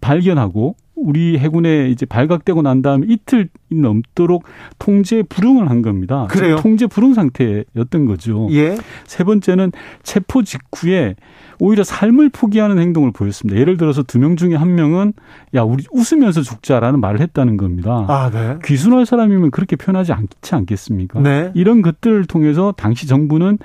발견하고 0.00 0.76
우리 1.02 1.38
해군에 1.38 1.88
이제 1.88 2.06
발각되고 2.06 2.62
난 2.62 2.82
다음에 2.82 3.06
이틀 3.08 3.48
넘도록 3.70 4.44
통제 4.78 5.22
불응을 5.22 5.70
한 5.70 5.82
겁니다. 5.82 6.26
그래요? 6.30 6.56
통제 6.56 6.86
불응 6.86 7.14
상태였던 7.14 8.06
거죠. 8.06 8.48
예. 8.52 8.76
세 9.06 9.24
번째는 9.24 9.72
체포 10.02 10.42
직후에 10.42 11.14
오히려 11.62 11.84
삶을 11.84 12.30
포기하는 12.30 12.78
행동을 12.78 13.12
보였습니다. 13.12 13.60
예를 13.60 13.76
들어서 13.76 14.02
두 14.02 14.18
명 14.20 14.36
중에 14.36 14.54
한 14.54 14.74
명은 14.74 15.12
야 15.54 15.62
우리 15.62 15.84
웃으면서 15.92 16.42
죽자라는 16.42 17.00
말을 17.00 17.20
했다는 17.20 17.56
겁니다. 17.56 18.04
아, 18.08 18.30
네. 18.30 18.58
귀순할 18.64 19.06
사람이면 19.06 19.50
그렇게 19.50 19.76
표현하지 19.76 20.12
않지 20.12 20.54
않겠습니까? 20.54 21.20
네. 21.20 21.50
이런 21.54 21.80
것들을 21.82 22.24
통해서 22.26 22.72
당시 22.76 23.06
정부는 23.06 23.58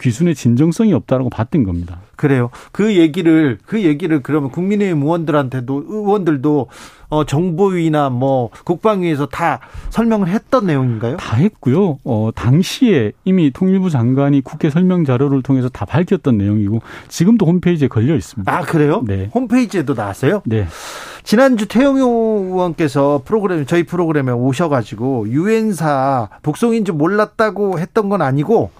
귀순의 0.00 0.34
진정성이 0.34 0.92
없다라고 0.92 1.30
봤던 1.30 1.64
겁니다. 1.64 1.98
그래요. 2.16 2.50
그 2.70 2.96
얘기를 2.96 3.58
그 3.66 3.82
얘기를 3.82 4.22
그러면 4.22 4.50
국민의힘 4.50 5.02
의원들한테도 5.02 5.84
의원들도 5.88 6.68
어 7.08 7.24
정보위나 7.24 8.10
뭐 8.10 8.50
국방위에서 8.64 9.26
다 9.26 9.60
설명을 9.90 10.28
했던 10.28 10.66
내용인가요? 10.66 11.16
다 11.16 11.36
했고요. 11.36 11.98
어, 12.04 12.30
당시에 12.34 13.12
이미 13.24 13.50
통일부 13.50 13.90
장관이 13.90 14.40
국회 14.42 14.70
설명 14.70 15.04
자료를 15.04 15.42
통해서 15.42 15.68
다 15.68 15.84
밝혔던 15.84 16.38
내용이고 16.38 16.80
지금도 17.08 17.44
홈페이지에 17.44 17.88
걸려 17.88 18.14
있습니다. 18.14 18.50
아, 18.50 18.62
그래요? 18.62 19.02
네. 19.04 19.28
홈페이지에도 19.34 19.94
나왔어요? 19.94 20.42
네. 20.46 20.66
지난주 21.24 21.66
태영호 21.66 22.46
의원께서 22.48 23.22
프로그램 23.24 23.66
저희 23.66 23.82
프로그램에 23.82 24.32
오셔가지고 24.32 25.28
유엔사 25.28 26.28
복송인 26.42 26.84
줄 26.84 26.94
몰랐다고 26.94 27.78
했던 27.78 28.08
건 28.08 28.22
아니고 28.22 28.70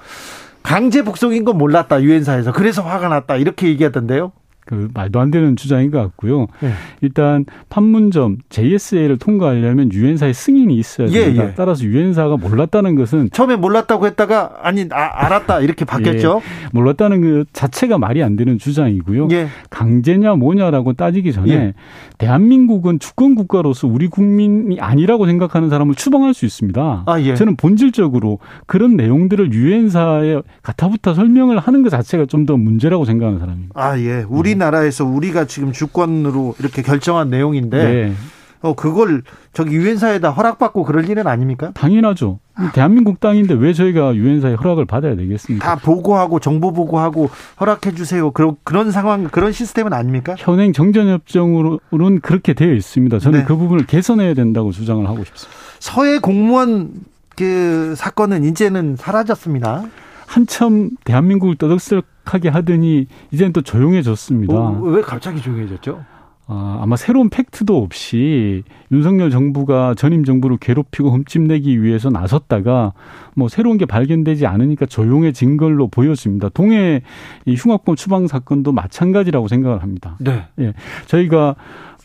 강제 0.63 1.03
복송인 1.03 1.45
건 1.45 1.59
몰랐다 1.59 2.03
유엔사에서 2.03 2.53
그래서 2.53 2.83
화가 2.83 3.09
났다 3.09 3.37
이렇게 3.37 3.69
얘기하던데요. 3.69 4.33
그 4.65 4.89
말도 4.95 5.19
안 5.21 5.31
되는 5.31 5.57
주장인 5.57 5.91
것 5.91 5.99
같고요. 5.99 6.47
네. 6.61 6.71
일단 7.01 7.45
판문점 7.69 8.39
JSA를 8.49 9.19
통과하려면 9.19 9.93
유엔사의 9.93 10.35
승인이 10.35 10.75
있어야 10.77 11.09
예, 11.09 11.25
됩니다. 11.25 11.45
예. 11.47 11.55
따라서 11.57 11.85
유엔사가 11.85 12.37
몰랐다는 12.37 12.95
것은 12.95 13.31
처음에 13.33 13.57
몰랐다고 13.57 14.07
했다가 14.07 14.59
아니 14.63 14.87
아, 14.93 15.25
알았다 15.27 15.61
이렇게 15.61 15.85
바뀌었죠. 15.85 16.43
몰랐다는 16.73 17.21
그 17.23 17.45
자체가 17.53 17.99
말이 17.99 18.23
안 18.23 18.37
되는 18.37 18.59
주장이고요. 18.59 19.29
예. 19.33 19.49
강제냐 19.71 20.35
뭐냐라고 20.37 20.93
따지기 20.93 21.33
전에 21.33 21.53
예. 21.53 21.75
대한민국은 22.19 22.99
주권 22.99 23.35
국가로서 23.35 23.89
우리 23.89 24.07
국민이 24.09 24.79
아니라고 24.81 25.27
생각하는 25.27 25.71
사람을 25.71 25.95
추방할 25.97 26.35
수 26.35 26.45
있습니다. 26.45 27.05
아 27.07 27.21
예. 27.21 27.35
저는 27.35 27.57
본질적으로 27.57 28.39
그런 28.67 28.97
내용들을 28.97 29.53
유엔사에 29.53 30.43
가타부타 30.63 31.15
설명을 31.15 31.59
하는 31.59 31.83
것 31.83 31.89
자체가 31.89 32.27
좀 32.27 32.43
더 32.43 32.57
문제라고 32.57 33.05
생각하는 33.05 33.39
사람입니다. 33.39 33.73
아 33.81 33.97
예. 34.01 34.25
우리 34.29 34.52
나라에서 34.57 35.05
우리가 35.05 35.47
지금 35.47 35.73
주권으로 35.73 36.55
이렇게 36.59 36.83
결정한 36.83 37.31
내용인데 37.31 37.85
네. 37.85 38.13
어 38.61 38.75
그걸 38.75 39.23
저기 39.53 39.75
유엔사에다 39.75 40.31
허락받고 40.31 40.85
그럴 40.85 41.09
일은 41.09 41.27
아닙니까? 41.27 41.73
당연하죠. 41.75 42.39
대한민국 42.75 43.19
땅인데 43.19 43.55
왜 43.55 43.73
저희가 43.73 44.15
유엔사의 44.15 44.57
허락을 44.57 44.85
받아야 44.85 45.17
되겠습니까? 45.17 45.67
다 45.67 45.77
보고하고 45.77 46.39
정보 46.39 46.73
보고하고 46.73 47.29
허락해 47.61 47.95
주세요. 47.95 48.31
그런 48.31 48.57
그런 48.63 48.93
상황 48.93 49.25
그런 49.25 49.51
시스템은 49.51 49.93
아닙니까? 49.93 50.37
현행 50.39 50.73
정전협정으로는 50.73 52.21
그렇게 52.23 52.55
되어 52.55 52.73
있습니다. 52.73 53.19
저는 53.19 53.41
네. 53.41 53.45
그 53.45 53.57
부분을 53.57 53.87
개선해야 53.87 54.35
된다고 54.35 54.71
주장을 54.71 55.05
하고 55.09 55.25
싶습니다. 55.25 55.59
서해 55.81 56.19
공무원 56.21 56.93
그 57.37 57.95
사건은 57.97 58.45
이제는 58.45 58.97
사라졌습니다. 58.97 59.85
한참 60.33 60.89
대한민국을 61.05 61.57
떠들썩하게 61.57 62.49
하더니 62.49 63.07
이제는 63.33 63.53
또 63.53 63.61
조용해졌습니다. 63.61 64.55
어, 64.55 64.81
왜 64.83 65.03
갑자기 65.03 65.43
조용해졌죠? 65.43 66.03
아, 66.47 66.79
아마 66.81 66.97
새로운 66.97 67.29
팩트도 67.29 67.77
없이 67.77 68.63
윤석열 68.91 69.31
정부가 69.31 69.95
전임 69.95 70.25
정부를 70.25 70.57
괴롭히고 70.57 71.11
흠집내기 71.11 71.83
위해서 71.83 72.09
나섰다가 72.09 72.95
뭐 73.35 73.49
새로운 73.49 73.77
게 73.77 73.85
발견되지 73.85 74.47
않으니까 74.47 74.87
조용해진 74.87 75.59
걸로 75.59 75.89
보여집니다. 75.89 76.49
동해 76.49 77.03
이 77.45 77.55
흉악범 77.55 77.97
추방 77.97 78.27
사건도 78.27 78.73
마찬가지라고 78.73 79.49
생각을 79.49 79.83
합니다. 79.83 80.17
네. 80.19 80.47
예, 80.59 80.73
저희가 81.09 81.57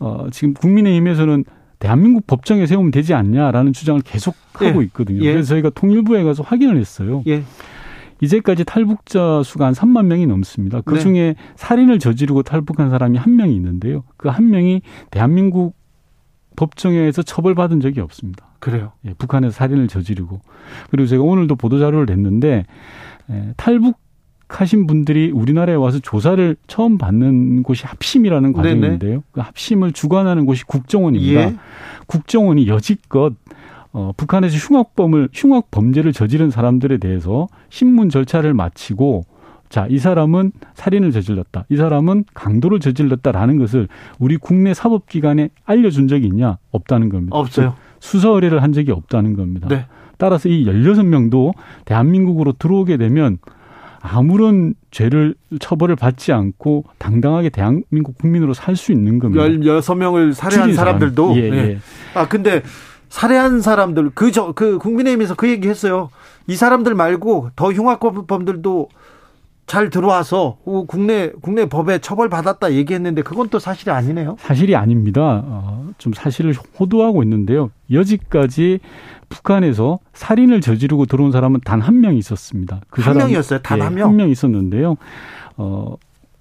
어, 0.01 0.27
지금 0.31 0.53
국민의힘에서는 0.53 1.45
대한민국 1.79 2.27
법정에 2.27 2.65
세우면 2.65 2.91
되지 2.91 3.13
않냐라는 3.13 3.71
주장을 3.71 4.01
계속 4.01 4.35
하고 4.51 4.81
예. 4.81 4.85
있거든요. 4.87 5.23
예. 5.23 5.31
그래서 5.31 5.49
저희가 5.49 5.69
통일부에 5.69 6.23
가서 6.23 6.43
확인을 6.43 6.77
했어요. 6.77 7.23
예. 7.27 7.43
이제까지 8.21 8.65
탈북자 8.65 9.41
수가 9.43 9.67
한 9.67 9.73
3만 9.73 10.05
명이 10.05 10.25
넘습니다. 10.27 10.81
그 10.81 10.95
네. 10.95 10.99
중에 10.99 11.35
살인을 11.55 11.99
저지르고 11.99 12.43
탈북한 12.43 12.89
사람이 12.89 13.17
한 13.17 13.35
명이 13.35 13.55
있는데요. 13.55 14.03
그 14.17 14.29
한 14.29 14.49
명이 14.49 14.81
대한민국 15.11 15.75
법정에서 16.55 17.21
처벌받은 17.21 17.79
적이 17.81 18.01
없습니다. 18.01 18.47
그래요. 18.59 18.91
예, 19.05 19.13
북한에서 19.13 19.51
살인을 19.53 19.87
저지르고 19.87 20.41
그리고 20.89 21.07
제가 21.07 21.23
오늘도 21.23 21.55
보도 21.55 21.77
자료를 21.79 22.07
냈는데 22.07 22.65
에, 23.29 23.53
탈북 23.57 23.97
하신 24.49 24.87
분들이 24.87 25.29
우리나라에 25.29 25.75
와서 25.75 25.99
조사를 25.99 26.55
처음 26.67 26.97
받는 26.97 27.63
곳이 27.63 27.85
합심이라는 27.85 28.53
네네. 28.53 28.69
과정인데요. 28.79 29.23
그 29.31 29.41
합심을 29.41 29.91
주관하는 29.91 30.45
곳이 30.45 30.63
국정원입니다. 30.65 31.41
예. 31.41 31.55
국정원이 32.07 32.67
여지껏 32.67 33.33
어, 33.97 34.11
북한에서 34.15 34.55
흉악범을 34.57 35.29
흉악 35.33 35.71
범죄를 35.71 36.13
저지른 36.13 36.51
사람들에 36.51 36.99
대해서 36.99 37.47
신문 37.69 38.09
절차를 38.09 38.53
마치고 38.53 39.25
자, 39.69 39.87
이 39.89 39.97
사람은 39.97 40.51
살인을 40.75 41.11
저질렀다. 41.11 41.65
이 41.69 41.75
사람은 41.77 42.25
강도를 42.35 42.79
저질렀다라는 42.79 43.57
것을 43.57 43.87
우리 44.19 44.37
국내 44.37 44.75
사법기관에 44.75 45.49
알려준 45.65 46.07
적이 46.07 46.27
있냐? 46.27 46.57
없다는 46.71 47.09
겁니다. 47.09 47.35
없어요. 47.35 47.73
수사 47.99 48.29
의뢰를 48.29 48.61
한 48.61 48.71
적이 48.71 48.91
없다는 48.91 49.35
겁니다. 49.35 49.67
네. 49.67 49.87
따라서 50.19 50.47
이 50.47 50.63
16명도 50.65 51.53
대한민국으로 51.85 52.53
들어오게 52.53 52.97
되면 52.97 53.39
아무런 53.99 54.75
죄를 54.91 55.33
처벌을 55.59 55.95
받지 55.95 56.31
않고 56.31 56.85
당당하게 56.99 57.49
대한민국 57.49 58.15
국민으로 58.17 58.53
살 58.53 58.75
수 58.75 58.91
있는 58.91 59.17
겁니다. 59.17 59.43
16명을 59.43 60.33
살해한 60.33 60.73
사람들도 60.75 61.33
사람. 61.33 61.43
예, 61.43 61.51
예. 61.51 61.79
아 62.13 62.27
근데 62.27 62.61
살해한 63.09 63.61
사람들 63.61 64.11
그 64.13 64.31
저그 64.31 64.53
그 64.53 64.77
국민의힘에서 64.79 65.35
그 65.35 65.49
얘기 65.49 65.67
했어요. 65.69 66.09
이 66.47 66.55
사람들 66.55 66.93
말고 66.95 67.51
더 67.55 67.71
흉악범들도 67.71 68.89
잘 69.65 69.89
들어와서 69.89 70.57
국내 70.87 71.31
국내 71.41 71.65
법에 71.67 71.99
처벌 71.99 72.29
받았다 72.29 72.71
얘기했는데 72.73 73.21
그건 73.21 73.49
또 73.49 73.59
사실이 73.59 73.91
아니네요. 73.91 74.37
사실이 74.39 74.75
아닙니다. 74.77 75.43
어, 75.45 75.89
좀 75.97 76.13
사실을 76.13 76.53
호도하고 76.79 77.21
있는데요. 77.23 77.69
여지까지 77.91 78.79
북한에서 79.27 79.99
살인을 80.13 80.61
저지르고 80.61 81.05
들어온 81.05 81.33
사람은 81.33 81.59
단 81.65 81.81
한명 81.81 82.15
있었습니다. 82.15 82.79
그 82.89 83.01
사람, 83.01 83.17
명이었어요. 83.17 83.59
단한 83.59 83.91
예, 83.91 83.95
명. 83.97 84.09
한 84.09 84.15
명 84.15 84.29
있었는데요. 84.29 84.95
어, 85.57 85.95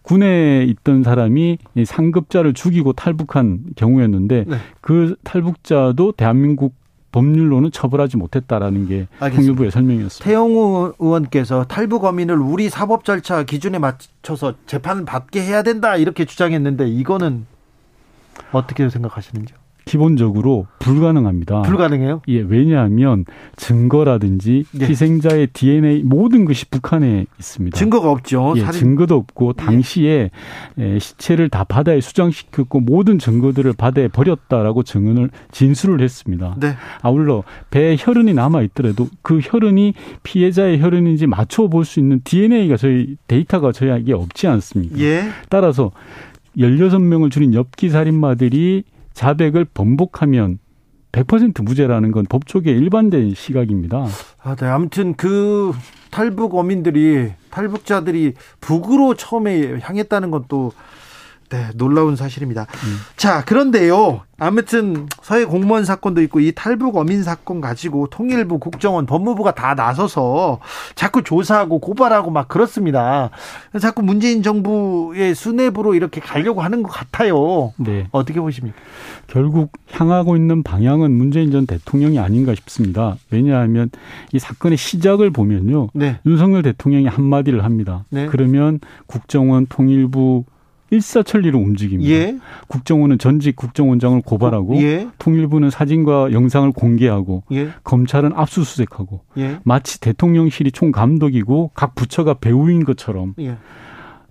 군에 0.07 0.63
있던 0.63 1.03
사람이 1.03 1.59
상급자를 1.85 2.55
죽이고 2.55 2.93
탈북한 2.93 3.65
경우였는데 3.75 4.45
네. 4.47 4.57
그 4.81 5.17
탈북자도 5.25 6.13
대한민국 6.13 6.75
법률로는 7.11 7.73
처벌하지 7.73 8.17
못했다라는 8.17 8.87
게 8.87 9.09
통일부의 9.19 9.73
설명이었습니다. 9.73 10.25
태영우 10.25 10.93
의원께서 10.99 11.65
탈북 11.65 12.05
어민을 12.05 12.39
우리 12.39 12.69
사법 12.69 13.05
절차 13.05 13.43
기준에 13.43 13.79
맞춰서 13.79 14.55
재판 14.67 15.05
받게 15.05 15.43
해야 15.43 15.63
된다 15.63 15.97
이렇게 15.97 16.25
주장했는데 16.25 16.87
이거는 16.89 17.47
어떻게 18.53 18.89
생각하시는지요? 18.89 19.57
기본적으로 19.87 20.67
불가능합니다. 20.81 21.63
불가능해요? 21.63 22.21
예, 22.27 22.41
왜냐하면 22.41 23.25
증거라든지 23.55 24.65
예. 24.81 24.85
희생자의 24.85 25.47
DNA 25.53 26.03
모든 26.03 26.45
것이 26.45 26.69
북한에 26.69 27.27
있습니다. 27.39 27.79
증거가 27.79 28.11
없죠. 28.11 28.55
예, 28.57 28.63
살인... 28.63 28.81
증거도 28.81 29.15
없고 29.15 29.55
예. 29.57 29.63
당시에 29.65 30.31
예. 30.79 30.99
시체를 30.99 31.49
다 31.49 31.63
바다에 31.63 32.01
수장시켰고 32.01 32.81
모든 32.81 33.21
증거들을 33.21 33.75
바다에 33.75 34.09
버렸다라고 34.09 34.83
증언을 34.83 35.31
진술을 35.53 36.01
했습니다. 36.01 36.57
네. 36.59 36.75
아울러 37.03 37.45
배에 37.71 37.97
혈흔이 37.97 38.35
남아 38.35 38.63
있더라도 38.63 39.07
그 39.23 39.39
혈흔이 39.41 39.95
피해자의 40.25 40.81
혈흔인지 40.83 41.29
맞춰 41.29 41.69
볼 41.69 41.85
수 41.85 42.01
있는 42.01 42.21
DNA가 42.25 42.77
저희 42.77 43.17
데이터가 43.29 43.71
저희에게 43.71 44.13
없지 44.13 44.49
않습니까? 44.49 44.99
예. 44.99 45.29
따라서 45.49 45.93
16명을 46.59 47.31
줄인 47.31 47.55
엽기 47.55 47.91
살인마들이 47.91 48.83
자백을 49.17 49.65
번복하면 49.65 50.59
100% 51.13 51.63
무죄라는 51.63 52.13
건 52.13 52.27
법조계 52.29 52.71
일반된 52.71 53.33
시각입니다. 53.35 54.07
아, 54.43 54.55
네. 54.55 54.67
아무튼 54.67 55.15
그 55.15 55.73
탈북 56.11 56.55
어민들이 56.55 57.33
탈북자들이 57.51 58.35
북으로 58.61 59.15
처음에 59.15 59.79
향했다는 59.81 60.31
것도 60.31 60.73
네, 61.51 61.69
놀라운 61.75 62.17
사실입니다. 62.17 62.63
음. 62.63 62.97
자, 63.17 63.45
그런데요. 63.45 64.23
아무튼 64.39 65.09
서해 65.23 65.45
공무원 65.45 65.85
사건도 65.85 66.21
있고 66.23 66.41
이 66.41 66.53
탈북 66.55 66.97
어민 66.97 67.23
사건 67.23 67.61
가지고 67.61 68.09
통일부, 68.09 68.59
국정원, 68.59 69.07
법무부가 69.07 69.55
다 69.55 69.75
나서서 69.75 70.61
자꾸 70.95 71.23
조사하고 71.23 71.79
고발하고 71.79 72.31
막 72.31 72.49
그렇습니다. 72.49 73.31
자꾸 73.81 74.03
문재인 74.03 74.43
정부의 74.43 75.35
수뇌부로 75.35 75.95
이렇게 75.95 76.21
가려고 76.21 76.61
하는 76.61 76.83
것 76.83 76.91
같아요. 76.91 77.73
네. 77.79 78.09
어떻게 78.11 78.41
보십니까? 78.41 78.77
결국 79.27 79.73
향하고 79.91 80.37
있는 80.37 80.63
방향은 80.63 81.13
문재인 81.13 81.51
전 81.51 81.67
대통령이 81.67 82.19
아닌가 82.19 82.55
싶습니다. 82.55 83.17
왜냐하면 83.31 83.89
이 84.33 84.39
사건의 84.39 84.77
시작을 84.77 85.31
보면요. 85.31 85.89
네. 85.95 86.19
윤석열 86.27 86.63
대통령이 86.63 87.07
한마디를 87.07 87.65
합니다. 87.65 88.05
네. 88.11 88.27
그러면 88.27 88.81
국정원, 89.07 89.67
통일부, 89.67 90.45
일사천리로 90.91 91.59
움직입니다. 91.59 92.11
예. 92.11 92.39
국정원은 92.69 93.19
전직 93.19 93.57
국정원장을 93.57 94.21
고발하고 94.23 94.81
예. 94.83 95.09
통일부는 95.19 95.71
사진과 95.71 96.33
영상을 96.33 96.71
공개하고 96.73 97.43
예. 97.53 97.71
검찰은 97.85 98.33
압수수색하고 98.35 99.21
예. 99.39 99.59
마치 99.65 100.01
대통령실이 100.01 100.73
총감독이고 100.73 101.73
각 101.75 101.95
부처가 101.95 102.35
배우인 102.35 102.85
것처럼 102.85 103.35
예. 103.41 103.57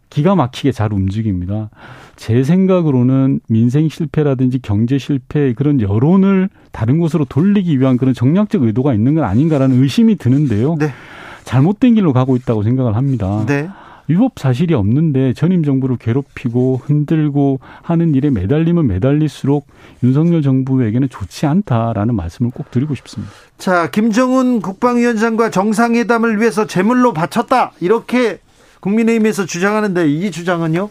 기가 0.09 0.35
막히게 0.35 0.71
잘 0.71 0.93
움직입니다. 0.93 1.69
제 2.15 2.43
생각으로는 2.43 3.41
민생 3.49 3.89
실패라든지 3.89 4.59
경제 4.59 4.97
실패 4.97 5.53
그런 5.53 5.81
여론을 5.81 6.47
다른 6.71 6.99
곳으로 6.99 7.25
돌리기 7.25 7.79
위한 7.79 7.97
그런 7.97 8.13
정략적 8.13 8.63
의도가 8.63 8.93
있는 8.93 9.15
건 9.15 9.25
아닌가라는 9.25 9.81
의심이 9.81 10.15
드는데요. 10.15 10.75
네. 10.79 10.91
잘못된 11.43 11.95
길로 11.95 12.13
가고 12.13 12.37
있다고 12.37 12.63
생각을 12.63 12.95
합니다. 12.95 13.43
네. 13.45 13.67
위법 14.07 14.37
사실이 14.37 14.73
없는데 14.73 15.33
전임 15.33 15.63
정부를 15.63 15.97
괴롭히고 15.97 16.81
흔들고 16.83 17.59
하는 17.81 18.13
일에 18.15 18.29
매달리면 18.29 18.87
매달릴수록 18.87 19.67
윤석열 20.03 20.41
정부에게는 20.41 21.09
좋지 21.09 21.45
않다라는 21.45 22.15
말씀을 22.15 22.51
꼭 22.51 22.71
드리고 22.71 22.95
싶습니다. 22.95 23.33
자, 23.57 23.89
김정은 23.89 24.61
국방위원장과 24.61 25.49
정상회담을 25.49 26.39
위해서 26.39 26.67
제물로 26.67 27.13
바쳤다. 27.13 27.71
이렇게 27.79 28.39
국민의힘에서 28.81 29.45
주장하는데 29.45 30.07
이 30.07 30.29
주장은요? 30.31 30.89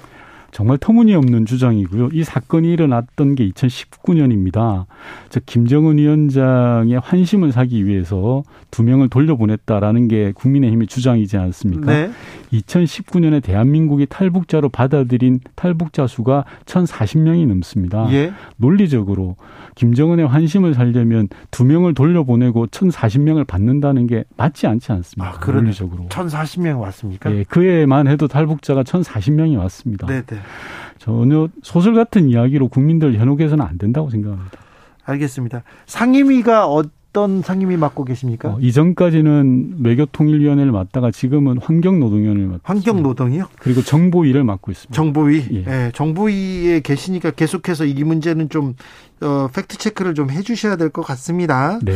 정말 0.55 0.79
터무니없는 0.79 1.47
주장이고요. 1.47 2.11
이 2.12 2.23
사건이 2.23 2.73
일어났던 2.73 3.35
게 3.35 3.51
2019년입니다. 3.51 4.87
즉 5.29 5.43
김정은 5.47 5.99
위원장의 5.99 7.01
환심을 7.01 7.51
사기 7.51 7.85
위해서 7.87 8.45
두 8.71 8.85
명을 8.85 9.09
돌려보냈다라는 9.09 10.07
게 10.07 10.31
국민의힘의 10.31 10.87
주장이지 10.87 11.38
않습니까? 11.38 11.93
네. 11.93 12.11
2019년에 12.53 13.43
대한민국이 13.43 14.07
탈북자로 14.09 14.69
받아들인 14.69 15.40
탈북자 15.57 16.07
수가 16.07 16.45
1,040명이 16.67 17.49
넘습니다. 17.49 18.07
예. 18.12 18.33
논리적으로 18.57 19.35
김정은의 19.75 20.29
환심을 20.29 20.75
살려면 20.75 21.29
두 21.51 21.64
명을 21.64 21.95
돌려보내고 21.95 22.69
1,040명을 22.69 23.45
받는다는 23.45 24.07
게 24.07 24.23
맞지 24.37 24.69
않지 24.69 24.93
않습니까? 24.93 25.37
아, 25.37 25.53
논리적으로. 25.53 26.07
1,040명 26.11 26.81
왔습니까? 26.81 27.35
예, 27.35 27.45
그 27.49 27.64
해만 27.64 28.07
해도 28.07 28.29
탈북자가 28.29 28.85
1,040명이 28.85 29.59
왔습니다. 29.59 30.07
네, 30.07 30.23
네. 30.23 30.37
전혀 30.98 31.48
소설 31.62 31.94
같은 31.94 32.28
이야기로 32.28 32.68
국민들 32.68 33.14
현혹해서는 33.18 33.64
안 33.64 33.78
된다고 33.78 34.11
생각합니다. 34.11 34.59
알겠습니다. 35.04 35.62
상임위가 35.87 36.66
어떤 36.66 37.42
상임위 37.42 37.76
맡고 37.76 38.04
계십니까? 38.04 38.48
어, 38.50 38.59
이전까지는 38.61 39.76
외교통일위원회를 39.85 40.72
맡다가 40.72 41.11
지금은 41.11 41.59
환경노동위원회를 41.59 42.48
맡고 42.48 42.62
환경노동이요? 42.64 43.48
그리고 43.59 43.83
정보위를 43.83 44.44
맡고 44.44 44.72
있습니다. 44.72 44.94
정보위. 44.94 45.44
예. 45.52 45.64
예 45.66 45.90
정보위에 45.94 46.80
계시니까 46.80 47.33
계속해서 47.33 47.85
이 47.85 48.02
문제는 48.02 48.48
좀 48.48 48.74
어, 49.20 49.48
팩트 49.52 49.76
체크를 49.78 50.14
좀 50.14 50.30
해주셔야 50.30 50.76
될 50.76 50.88
것 50.90 51.02
같습니다. 51.02 51.78
네. 51.83 51.92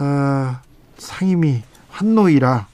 어, 0.00 0.56
상임위 0.98 1.62
환노위라 1.90 2.66
어, 2.66 2.73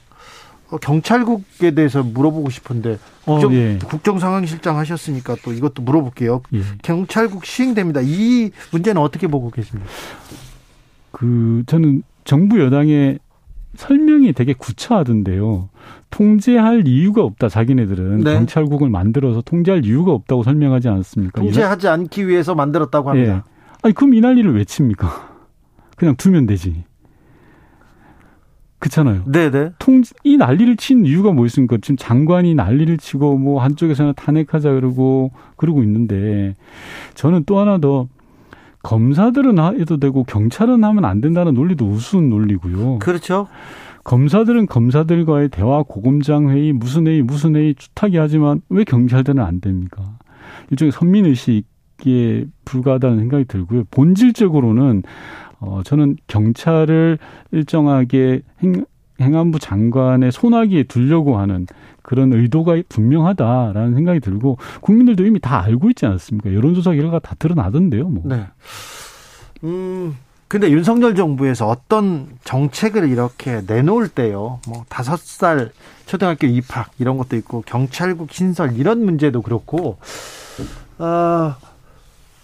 경찰국에 0.77 1.71
대해서 1.71 2.03
물어보고 2.03 2.49
싶은데 2.49 2.97
국정, 3.25 3.51
어, 3.51 3.53
예. 3.53 3.79
국정상황실장 3.83 4.77
하셨으니까 4.77 5.35
또 5.43 5.53
이것도 5.53 5.81
물어볼게요. 5.81 6.41
예. 6.53 6.61
경찰국 6.81 7.45
시행됩니다. 7.45 8.01
이 8.03 8.51
문제는 8.71 9.01
어떻게 9.01 9.27
보고 9.27 9.49
계십니까? 9.49 9.89
그 11.11 11.63
저는 11.67 12.03
정부 12.23 12.59
여당의 12.61 13.19
설명이 13.75 14.33
되게 14.33 14.53
구차하던데요. 14.53 15.69
통제할 16.09 16.87
이유가 16.87 17.23
없다. 17.23 17.49
자기네들은 17.49 18.21
네. 18.21 18.33
경찰국을 18.33 18.89
만들어서 18.89 19.41
통제할 19.41 19.85
이유가 19.85 20.11
없다고 20.11 20.43
설명하지 20.43 20.89
않았습니까? 20.89 21.41
통제하지 21.41 21.87
않기 21.87 22.27
위해서 22.27 22.53
만들었다고 22.53 23.09
합니다. 23.09 23.45
예. 23.47 23.51
아니 23.83 23.93
그럼 23.93 24.13
이 24.13 24.21
난리를 24.21 24.53
왜 24.53 24.65
칩니까? 24.65 25.29
그냥 25.95 26.15
두면 26.15 26.47
되지. 26.47 26.83
그렇잖아요. 28.81 29.23
네네. 29.25 29.73
통, 29.77 30.01
이 30.23 30.37
난리를 30.37 30.75
친 30.77 31.05
이유가 31.05 31.31
뭐였습니까? 31.31 31.77
지금 31.81 31.97
장관이 31.97 32.55
난리를 32.55 32.97
치고 32.97 33.37
뭐 33.37 33.61
한쪽에서는 33.61 34.13
탄핵하자 34.15 34.71
그러고 34.71 35.31
그러고 35.55 35.83
있는데 35.83 36.55
저는 37.13 37.43
또 37.45 37.59
하나 37.59 37.77
더 37.77 38.07
검사들은 38.81 39.59
해도 39.79 39.97
되고 39.97 40.23
경찰은 40.23 40.83
하면 40.83 41.05
안 41.05 41.21
된다는 41.21 41.53
논리도 41.53 41.85
우스운 41.85 42.29
논리고요. 42.31 42.97
그렇죠. 42.97 43.47
검사들은 44.03 44.65
검사들과의 44.65 45.49
대화 45.49 45.83
고검장 45.83 46.49
회의 46.49 46.73
무슨 46.73 47.05
회의 47.05 47.21
무슨 47.21 47.55
회의 47.55 47.75
주탁이 47.75 48.17
하지만 48.17 48.61
왜 48.69 48.83
경찰들은 48.83 49.43
안 49.43 49.61
됩니까? 49.61 50.01
일종의 50.71 50.91
선민 50.91 51.27
의식에 51.27 52.47
불과하다는 52.65 53.19
생각이 53.19 53.45
들고요. 53.45 53.83
본질적으로는 53.91 55.03
어, 55.61 55.81
저는 55.85 56.17
경찰을 56.27 57.17
일정하게 57.51 58.41
행, 58.61 58.85
행안부 59.21 59.59
장관의 59.59 60.31
손아귀에 60.31 60.83
두려고 60.83 61.37
하는 61.37 61.67
그런 62.01 62.33
의도가 62.33 62.81
분명하다라는 62.89 63.93
생각이 63.93 64.19
들고 64.19 64.57
국민들도 64.81 65.25
이미 65.25 65.39
다 65.39 65.61
알고 65.63 65.91
있지 65.91 66.05
않습니까? 66.07 66.53
여론조사 66.53 66.95
결과 66.95 67.19
다 67.19 67.35
드러나던데요, 67.37 68.09
뭐. 68.09 68.23
네. 68.25 68.47
음, 69.63 70.17
근데 70.47 70.69
윤석열 70.71 71.15
정부에서 71.15 71.67
어떤 71.67 72.27
정책을 72.43 73.07
이렇게 73.07 73.61
내놓을 73.67 74.09
때요. 74.09 74.59
뭐 74.67 74.83
다섯 74.89 75.19
살 75.19 75.71
초등학교 76.07 76.47
입학 76.47 76.91
이런 76.99 77.17
것도 77.17 77.37
있고 77.37 77.63
경찰국 77.65 78.33
신설 78.33 78.75
이런 78.77 79.05
문제도 79.05 79.41
그렇고 79.41 79.97
어, 80.97 81.55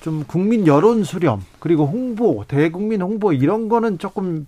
좀 0.07 0.23
국민 0.25 0.65
여론 0.67 1.03
수렴 1.03 1.41
그리고 1.59 1.85
홍보 1.85 2.45
대국민 2.47 3.01
홍보 3.01 3.33
이런 3.33 3.67
거는 3.67 3.97
조금 3.97 4.47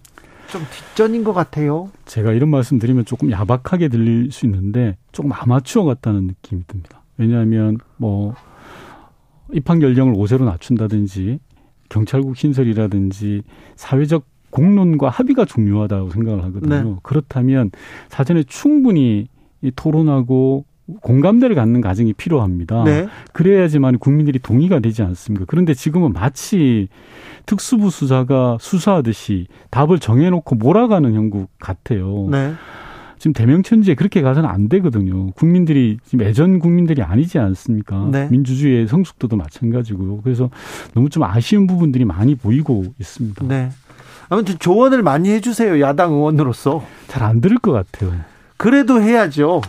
좀 0.50 0.62
뒷전인 0.72 1.26
것 1.26 1.34
같아요. 1.34 1.90
제가 2.06 2.32
이런 2.32 2.48
말씀 2.48 2.80
드리면 2.80 3.04
조금 3.04 3.30
야박하게 3.30 3.90
들릴 3.90 4.32
수 4.32 4.46
있는데 4.46 4.96
조금 5.12 5.34
아마추어 5.34 5.84
같다는 5.84 6.28
느낌이 6.28 6.64
듭니다. 6.66 7.02
왜냐하면 7.18 7.78
뭐 7.98 8.36
입학 9.52 9.82
연령을 9.82 10.14
5세로 10.14 10.46
낮춘다든지 10.46 11.40
경찰국 11.90 12.38
신설이라든지 12.38 13.42
사회적 13.76 14.24
공론과 14.52 15.10
합의가 15.10 15.44
중요하다고 15.44 16.12
생각을 16.12 16.42
하거든요. 16.46 16.84
네. 16.84 16.96
그렇다면 17.04 17.72
사전에 18.08 18.44
충분히 18.44 19.28
토론하고 19.76 20.64
공감대를 21.02 21.56
갖는 21.56 21.82
과정이 21.82 22.14
필요합니다. 22.14 22.84
네. 22.84 23.08
그래야지만 23.34 24.00
국민들이 24.00 24.40
동의가 24.40 24.80
되지 24.80 25.04
않습니까? 25.04 25.46
그런데 25.48 25.74
지금은 25.74 26.14
마치 26.14 26.88
특수부 27.46 27.90
수사가 27.90 28.58
수사하듯이 28.60 29.48
답을 29.70 30.00
정해놓고 30.00 30.56
몰아가는 30.56 31.14
형국 31.14 31.50
같아요. 31.60 32.28
네. 32.32 32.54
지금 33.18 33.34
대명천지에 33.34 33.96
그렇게 33.96 34.22
가서는 34.22 34.48
안 34.48 34.70
되거든요. 34.70 35.32
국민들이 35.32 35.98
지금 36.06 36.26
예전 36.26 36.60
국민들이 36.60 37.02
아니지 37.02 37.38
않습니까? 37.38 38.08
네. 38.12 38.30
민주주의의 38.32 38.88
성숙도도 38.88 39.36
마찬가지고요. 39.36 40.22
그래서 40.22 40.50
너무 40.94 41.10
좀 41.10 41.24
아쉬운 41.24 41.68
부분들이 41.68 42.06
많이 42.06 42.36
보이고 42.36 42.86
있습니다. 42.98 43.46
네. 43.48 43.70
아무튼 44.30 44.56
조언을 44.60 45.04
많이 45.04 45.30
해주세요. 45.32 45.82
야당 45.82 46.14
의원으로서. 46.14 46.86
잘 47.08 47.24
안 47.24 47.42
들을 47.42 47.58
것 47.58 47.72
같아요. 47.74 48.14
그래도 48.56 49.02
해야죠. 49.02 49.62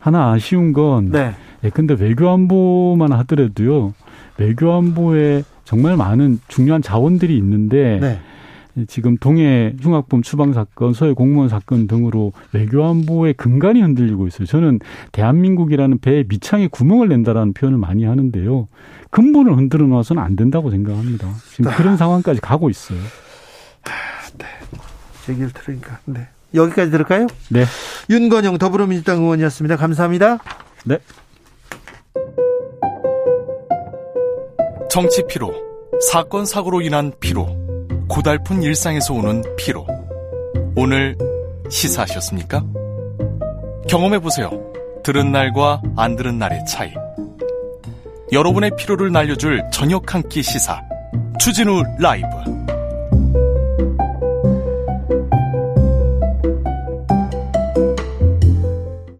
하나 0.00 0.32
아쉬운 0.32 0.72
건 0.72 1.10
네. 1.10 1.32
예컨대 1.62 1.94
외교안보만 1.94 3.12
하더라도요. 3.12 3.94
외교안보에 4.38 5.44
정말 5.64 5.96
많은 5.96 6.40
중요한 6.48 6.82
자원들이 6.82 7.36
있는데 7.36 7.98
네. 8.00 8.18
지금 8.86 9.16
동해 9.18 9.74
흉악범 9.80 10.22
추방 10.22 10.52
사건, 10.52 10.94
서해 10.94 11.12
공무원 11.12 11.48
사건 11.48 11.86
등으로 11.86 12.32
외교안보의 12.52 13.34
근간이 13.34 13.82
흔들리고 13.82 14.26
있어요. 14.26 14.46
저는 14.46 14.80
대한민국이라는 15.12 15.98
배에 15.98 16.24
미창에 16.28 16.66
구멍을 16.68 17.08
낸다라는 17.08 17.52
표현을 17.52 17.78
많이 17.78 18.04
하는데요. 18.04 18.68
근본을 19.10 19.56
흔들어 19.56 19.86
놔서는 19.86 20.22
안 20.22 20.34
된다고 20.34 20.70
생각합니다. 20.70 21.28
지금 21.50 21.70
아. 21.70 21.76
그런 21.76 21.96
상황까지 21.96 22.40
가고 22.40 22.70
있어요. 22.70 22.98
아, 23.84 23.90
네. 24.38 24.46
얘기를 25.28 25.50
들으니까. 25.50 25.98
네. 26.06 26.28
여기까지 26.54 26.90
들을까요? 26.90 27.26
네. 27.48 27.64
윤건영 28.08 28.58
더불어민주당 28.58 29.18
의원이었습니다. 29.22 29.76
감사합니다. 29.76 30.38
네. 30.84 30.98
정치 34.90 35.22
피로, 35.28 35.52
사건 36.10 36.44
사고로 36.44 36.80
인한 36.82 37.12
피로, 37.20 37.46
고달픈 38.08 38.62
일상에서 38.62 39.14
오는 39.14 39.42
피로. 39.56 39.86
오늘 40.76 41.16
시사하셨습니까? 41.68 42.64
경험해 43.88 44.18
보세요. 44.18 44.50
들은 45.04 45.30
날과 45.30 45.82
안 45.96 46.16
들은 46.16 46.38
날의 46.38 46.64
차이. 46.66 46.92
여러분의 48.32 48.72
피로를 48.76 49.12
날려줄 49.12 49.62
저녁 49.72 50.12
한 50.14 50.22
끼 50.28 50.42
시사. 50.42 50.80
추진우 51.38 51.82
라이브. 51.98 52.26